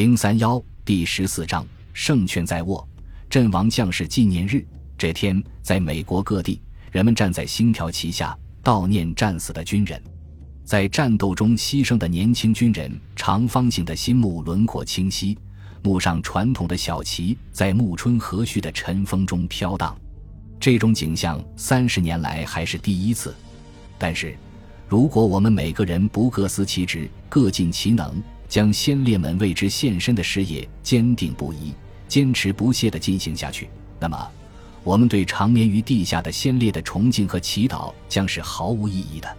[0.00, 1.62] 零三幺第十四章
[1.92, 2.88] 胜券在握，
[3.28, 4.66] 阵亡将士纪念日。
[4.96, 6.58] 这天，在美国各地，
[6.90, 8.34] 人们站在星条旗下
[8.64, 10.02] 悼念战死的军人。
[10.64, 15.36] 在战斗中牺牲的年轻军人，长方形的心目轮廓清晰，
[15.82, 19.94] 墓上传统的小旗在暮春和煦的晨风中飘荡。
[20.58, 23.34] 这种景象三十年来还是第一次。
[23.98, 24.34] 但是，
[24.88, 28.10] 如果我们每个人不各司其职，各尽其能。
[28.50, 31.72] 将先烈们为之献身的事业坚定不移、
[32.08, 34.28] 坚持不懈地进行下去，那么，
[34.82, 39.36] 我们对长眠于地下的先烈的崇敬和祈祷将是毫无意义的。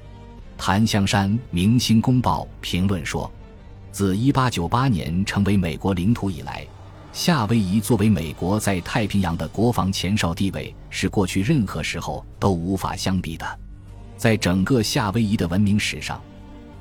[0.57, 3.29] 檀香山《明星公报》评论说
[3.91, 6.65] ：“自1898年成为美国领土以来，
[7.11, 13.59] 夏威夷作为美国在太平洋的国防前哨地位是过去任何时候都无法相比的，
[14.15, 16.21] 在整个夏威夷的文明史上。”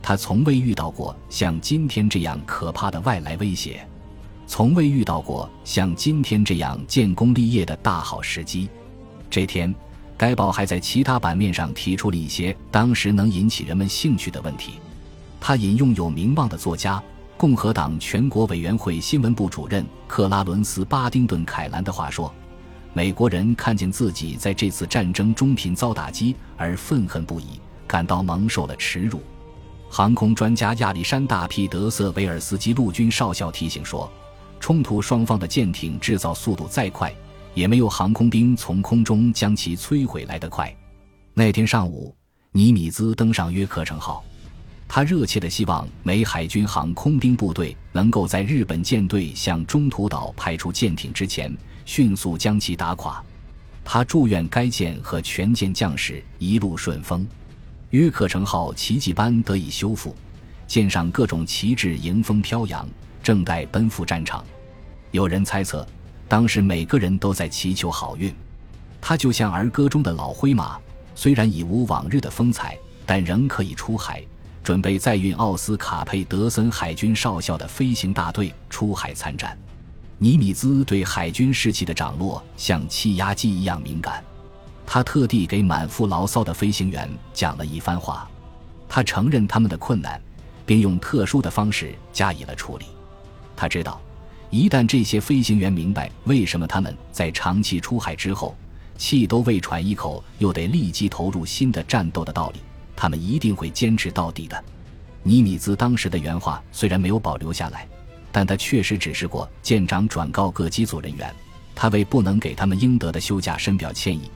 [0.03, 3.87] 他从未遇到过像今天这样可怕的外来威胁，
[4.47, 8.69] 从未遇到过像今天这样建功立业的大好时机。
[9.29, 9.73] 这天，
[10.17, 14.73] 该报还在其他版面上提出了一些当时能引起人们兴趣的问题。
[15.39, 17.03] 他引用有名望的作家、
[17.37, 22.33] 共和党全国委员会新闻部主任克拉伦斯·巴丁顿·凯兰的话说
[22.93, 29.21] ：“美国人看见自己在这次战争中频遭打击而愤恨不已，感到蒙受了耻辱。”
[29.93, 34.09] 航空专家亚历山大 ·P· 德瑟维尔斯基陆军少校提醒说
[34.61, 37.13] ：“冲突双方的舰艇制造速度再快，
[37.55, 40.73] 也没有航空兵从空中将其摧毁来得快。”
[41.35, 42.15] 那天上午，
[42.53, 44.25] 尼米兹登上约克城号，
[44.87, 51.53] 他热切地希望美海军航空兵部队能够在日本舰队向中途岛派出舰艇之前，
[51.85, 53.21] 迅速将其打垮。
[53.85, 57.27] 他祝愿该舰和全舰将士一路顺风。
[57.91, 60.15] 约克城号奇迹般得以修复，
[60.69, 62.89] 舰上各种旗帜迎风飘扬，
[63.21, 64.45] 正待奔赴战场。
[65.11, 65.85] 有人猜测，
[66.29, 68.33] 当时每个人都在祈求好运。
[69.01, 70.79] 它就像儿歌中的老灰马，
[71.17, 74.23] 虽然已无往日的风采，但仍可以出海，
[74.63, 79.59] 准备载运奥斯卡·佩德森海军少校的飞行大队出海参战。
[80.19, 84.23] 尼米兹对海军士气的涨落像气压计一样敏感。
[84.93, 88.29] 他特地给满腹牢骚的飞行员讲了一番话，
[88.89, 90.21] 他承认他们的困难，
[90.67, 92.87] 并用特殊的方式加以了处理。
[93.55, 94.01] 他知道，
[94.51, 98.57] 一旦这些飞行员明白为什么他们在长期出海之后，
[98.99, 102.59] 气都未喘一口，又得立即投入新的战斗的道理，
[102.97, 104.65] 他们一定会坚持到底的。
[105.23, 107.87] 尼米兹当时的原话虽然没有保留下来，
[108.33, 111.33] 但他确实指示过舰长转告各机组人员，
[111.77, 114.29] 他为不能给他们应得的休假深表歉意。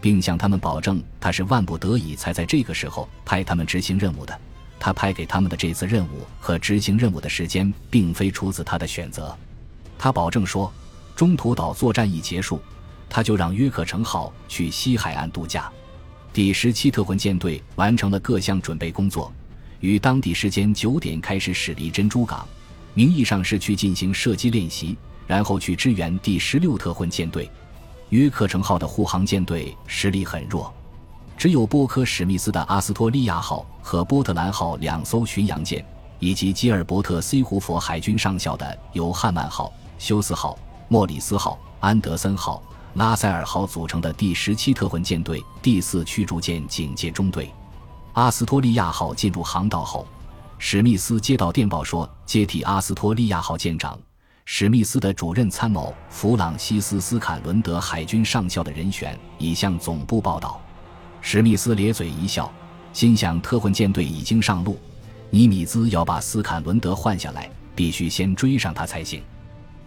[0.00, 4.38] 并向他们保证，他是万不得已才在这个时候派他们执行任务的。
[4.80, 9.36] 他派给他们的这次任务和执行任务的时间，并非出自他的选择。
[9.98, 10.72] 他保证说，
[11.16, 12.60] 中途岛作战一结束，
[13.10, 15.68] 他就让约克城号去西海岸度假。
[16.32, 19.32] 第十七特混舰队完成了各项准备工作，
[19.80, 22.46] 于当地时间九点开始驶离珍珠港，
[22.94, 27.50] 名义上是去进行射击练习，然后去支援第十六特混舰队。
[28.10, 30.72] 约克城号的护航舰队实力很弱，
[31.36, 35.84] 只有波科史密斯的阿斯托利亚号和波特兰号两艘巡洋舰，
[36.18, 40.58] 以及基尔伯特 ·C· 胡佛海军上校的由汉曼号、休斯号、
[40.88, 42.62] 莫里斯号、安德森号、
[42.94, 47.52] 拉塞尔号组成的第十七特混舰队第四驱逐舰警戒中队。
[48.14, 50.06] 阿斯托利亚号进入航道后，
[50.56, 53.98] 史密斯接到电报说，接替阿斯托利亚号舰长。
[54.50, 60.58] 史密斯的主任参谋弗朗西斯·斯坎伦德海军上校的人选已向总部报道。
[61.20, 62.50] 史密斯咧嘴一笑，
[62.94, 64.78] 心想：特混舰队已经上路，
[65.28, 69.22] 尼米兹要把斯坎伦德换下来，必须先追上他才行。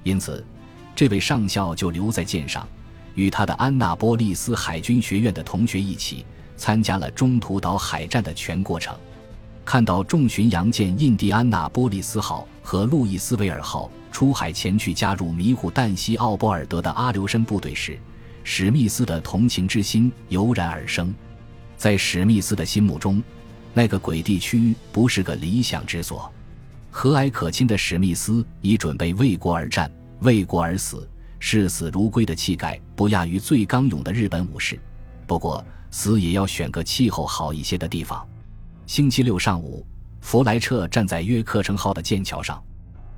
[0.04, 0.46] 因此，
[0.96, 2.66] 这位上校就留在舰上，
[3.16, 6.24] 与他的安娜波利斯海军学院的同学一起
[6.56, 8.96] 参加了中途岛海战的全过程。
[9.66, 13.90] 看到重巡洋舰印第安纳波利斯号和路易斯维尔号。
[14.12, 17.98] 出海前去加入迷糊旦夕奥波尔德的阿留申部队时，
[18.44, 21.14] 史密斯的同情之心油然而生。
[21.78, 23.24] 在史密斯的心目中，
[23.74, 26.32] 那个鬼地区不是个理想之所。
[26.92, 31.10] 和蔼可亲的史密斯已准备为国而战、为国而死、
[31.40, 34.78] 视死如归的气概，不亚于最刚勇的日本武士。
[35.26, 38.28] 不过，死也要选个气候好一些的地方。
[38.86, 39.86] 星期六上午，
[40.20, 42.62] 弗莱彻站在约克城号的剑桥上。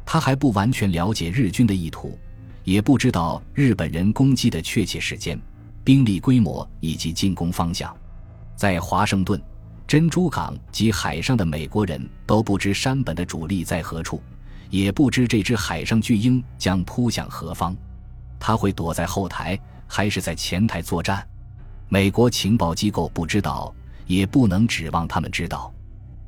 [0.06, 2.18] 他还不完全了解日军的意图，
[2.64, 5.40] 也不知道日本人攻击的确切时间、
[5.84, 7.96] 兵力规模以及进攻方向。
[8.56, 9.42] 在华盛顿、
[9.88, 14.22] 珍珠港及海上的美国人都不知山本的主力在何处，
[14.70, 17.76] 也不知这只海上巨鹰将扑向何方，
[18.40, 21.26] 他会躲在后台还是在前台作战？
[21.90, 23.74] 美国情报机构不知道，
[24.08, 25.74] 也不能指望他们知道。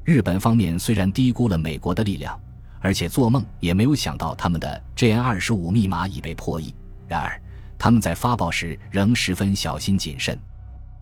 [0.04, 2.40] 日本方面虽然低估了美国的力量，
[2.86, 6.72] 而且做梦也没有想到他们的 JN 二十五密码已被破译。
[7.08, 7.42] 然而，
[7.80, 10.38] 他们在发报时仍十分小心谨慎。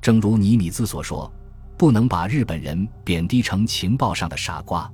[0.01, 1.30] 正如尼米兹所说
[1.77, 4.89] ：“不能把日本人贬低成情报上的傻瓜。”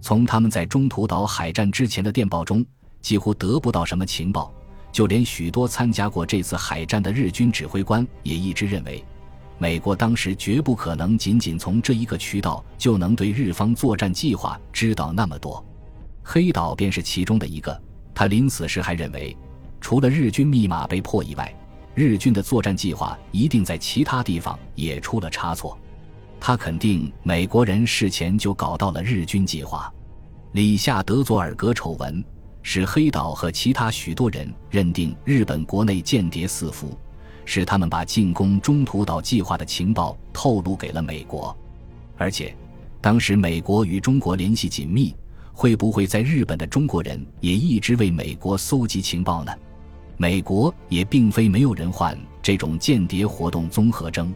[0.00, 2.64] 从他们在中途岛海战之前的电报中，
[3.02, 4.50] 几乎得不到什么情报。
[4.90, 9.04] 就连许多参加过这次海战的日军指挥官也一直认为，
[9.58, 15.62] 美国当时绝不可能仅仅从这一个渠道就能对日方作战计划知道那么多。
[16.22, 17.80] 黑岛便是其中的一个。
[18.14, 19.36] 他临死时还认为，
[19.80, 21.54] 除了日军密码被破以外，
[21.94, 25.78] 日军的作战计划一定在其他地方也出了差错。
[26.40, 29.92] 他肯定美国人事前就搞到了日军计划。
[30.52, 32.24] 里夏德佐尔格丑闻。
[32.64, 36.96] 使黑岛和其他许多人认定日本国内间谍四伏，
[37.44, 41.52] 使他们把进攻中途岛计划的情报透露给了美国。
[42.16, 42.56] 而且，
[43.00, 45.12] 当时美国与中国联系紧密，
[45.52, 49.52] 会不会在日本的中国人也一直为美国搜集情报呢？
[50.16, 54.32] 美国也并非没有人患这种间谍活动综合征。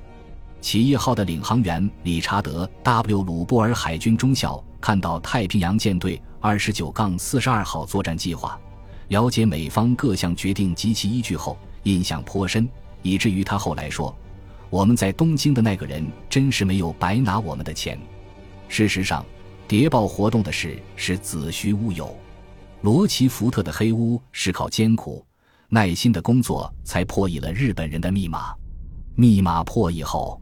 [0.60, 6.20] 企业号的领航员理查德 ·W· 鲁布尔海军中校看到太平洋舰队。
[6.38, 8.56] 二十九杠四十二号作战计划，
[9.08, 12.68] 了解美方各项决定及其依据后，印象颇深，
[13.02, 14.16] 以至于他后来说
[14.70, 17.98] ：“我们在东京的那个人真是没有白拿我们的钱。”
[18.68, 19.26] 事实上，
[19.68, 22.16] 谍报活动的事是子虚乌有。
[22.82, 25.26] 罗奇福特的黑屋是靠艰苦、
[25.68, 28.54] 耐心的工作才破译了日本人的密码。
[29.16, 30.40] 密码破译后，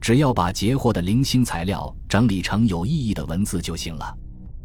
[0.00, 4.16] 只要把截获的零星材料整理成有意义的文字就行了。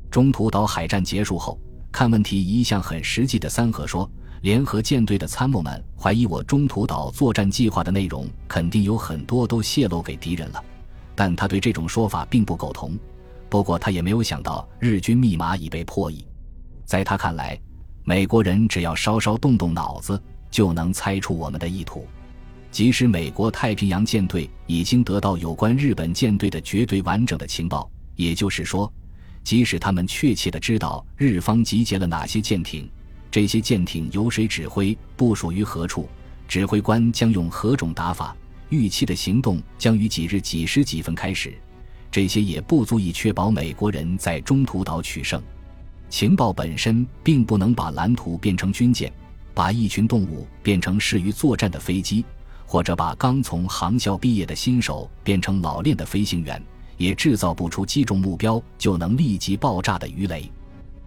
[0.10, 1.60] 中途岛海战结束后，
[1.92, 4.10] 看问题一向很实际的三河说
[4.44, 10.64] ：“联合舰队的参谋们怀疑我中途岛作战计划的内容肯定有很多都泄露给敌人了。”
[11.16, 12.98] 但他对这种说法并不苟同。
[13.50, 16.26] 不过他也没有想到日军密码已被破译。
[16.86, 17.60] 在他看来，
[18.04, 22.08] 美国人只要稍稍动动脑子，就能猜出我们的意图。
[22.72, 28.92] 即使美国太平洋舰队已经得到有关日本舰队的绝对完整的情报，也就是说。
[29.42, 32.88] 即使他们确切的知道日方集结了哪些舰艇，
[33.32, 36.08] 这些舰艇由谁指挥，部署于何处，
[36.48, 38.36] 指挥官将用何种打法，
[38.68, 41.58] 预期的行动将于几日几时几分开始，
[42.12, 45.42] 这些也不足以确保美国人在中途岛取胜。
[46.10, 49.12] 情报本身并不能把蓝图变成军舰，
[49.54, 52.26] 把一群动物变成适于作战的飞机，
[52.66, 56.62] 或者把刚从航校毕业的新手变成老练的飞行员。
[56.98, 60.52] 也制造不出击中目标就能立即爆炸的鱼雷。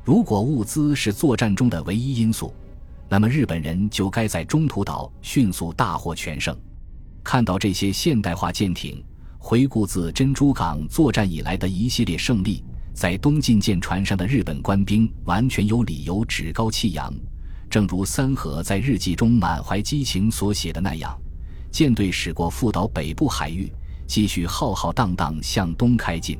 [0.02, 2.50] 如果物资是作战中的唯一因素，
[3.10, 6.56] 那么日本人就该在中途岛迅速大获全胜。
[7.22, 9.04] 看到这些现代化舰艇，
[9.44, 12.62] 回顾自珍珠港作战以来的一系列胜利，
[12.94, 17.12] 在东进舰船上的日本官兵完全有理由趾高气扬。
[17.68, 21.18] 正如三河在日记中满怀激情所写的那样，
[21.72, 23.70] 舰队驶过富岛北部海域。
[24.06, 26.38] 继续浩浩荡荡向东开进，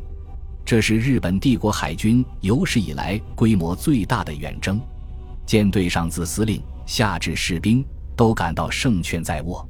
[0.65, 4.81] 这是日本帝国海军有史以来规模最大的远征。
[5.45, 9.67] 舰队上自司令下至士兵都感到胜券在握。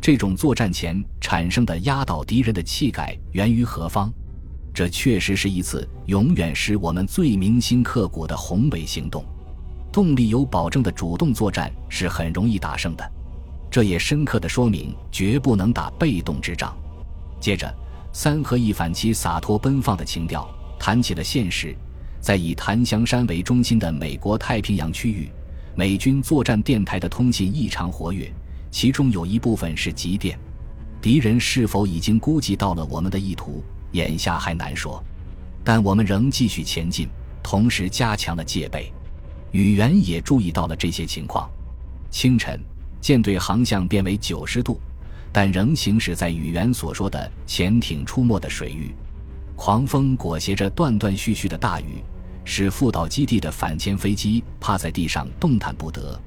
[0.00, 4.10] 这种作战前产生的压倒敌人的气概源于何方？
[4.72, 9.22] 这确实是一次永远使我们最铭心刻骨的宏伟行动。
[9.92, 13.12] 动力有保证的主动作战是很容易打胜的，
[13.70, 16.74] 这也深刻的说明绝不能打被动之仗。
[17.38, 17.70] 接着，
[18.10, 21.76] 三合一反其洒脱奔放的情调，谈起了现实。
[22.20, 25.28] 在以檀香山为中心的美国太平洋区域，
[25.74, 28.32] 美军作战电台的通信异常活跃，
[28.70, 30.38] 其中有一部分是急电。
[31.00, 33.62] 敌人是否已经估计到了我们的意图，
[33.92, 35.02] 眼下还难说。
[35.64, 37.08] 但我们仍继续前进，
[37.42, 38.92] 同时加强了戒备。
[39.52, 41.50] 宇垣也注意到了这些情况。
[42.10, 42.60] 清晨，
[43.00, 44.80] 舰队航向变为九十度。
[45.32, 48.92] 但仍行驶在宇垣所说的潜艇出没的水域，
[49.54, 52.02] 狂风裹挟着断断续续的大雨，
[52.44, 56.20] 使副岛基地的反潜飞机趴在地上动弹不得，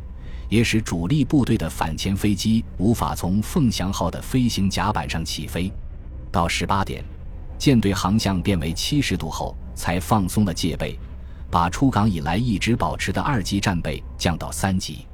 [0.53, 5.71] 也使主力部队的反潜飞机无法从凤翔号的飞行甲板上起飞。
[6.31, 7.03] 到十八点，
[7.57, 10.95] 舰队航向变为七十度后，才放松了戒备，
[11.49, 15.07] 把出港以来一直保持的二级战备降到三级。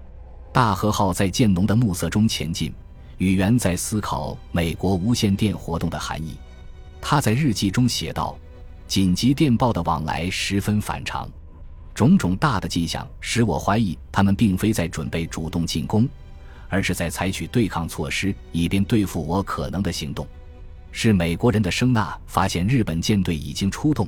[0.51, 2.73] 大和号在渐浓的暮色中前进。
[3.17, 6.37] 宇垣在思考美国无线电活动的含义。
[6.99, 8.37] 他在日记中写道
[8.87, 11.29] ：“紧急电报的往来十分反常。
[11.93, 16.07] 种种大的迹象使我怀疑，他们并非在准备主动进攻，
[16.69, 20.25] 而是在采取对抗措施，以便对付我可能的行动。
[20.91, 24.07] 是美国人的声纳发现日本舰队已经出动，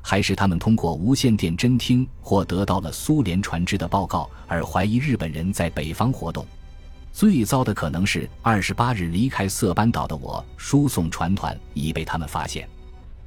[0.00, 6.46] 还是他们通过无线电侦听或得到了苏联船只的报告而怀疑日本人在北方活动？
[7.12, 12.66] 最糟的可能是二十八日离开色班岛的我输送船团已被他们发现。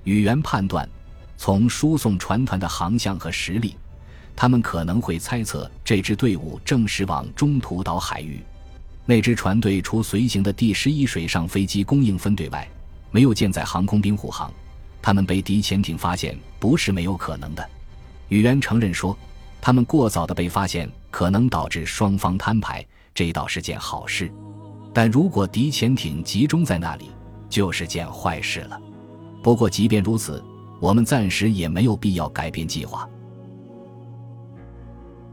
[0.04, 0.90] 宇垣判断，
[1.38, 3.76] 从输送船团的航向和实力。
[4.36, 8.42] 他们可能会猜测这支队伍正驶往中途岛海域。
[9.06, 12.68] 那支船队除随行的第十一水上飞机供应分队外，
[13.12, 14.52] 没有舰载航空兵护航。
[15.02, 17.70] 他们被敌潜艇发现不是没有可能的。
[18.30, 19.16] 宇垣承认说，
[19.62, 24.32] 他们过早的被发现可能导致双方摊牌，这倒是件好事。
[24.92, 27.12] 但如果敌潜艇集中在那里，
[27.48, 28.82] 就是件坏事了。
[29.44, 30.44] 不过即便如此，
[30.80, 33.08] 我们暂时也没有必要改变计划。